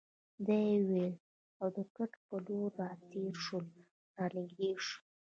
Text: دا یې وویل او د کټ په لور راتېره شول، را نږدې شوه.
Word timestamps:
دا 0.47 0.55
یې 0.67 0.75
وویل 0.81 1.15
او 1.61 1.67
د 1.77 1.79
کټ 1.95 2.11
په 2.27 2.35
لور 2.45 2.69
راتېره 2.81 3.33
شول، 3.43 3.65
را 4.17 4.25
نږدې 4.35 4.69
شوه. 4.85 4.97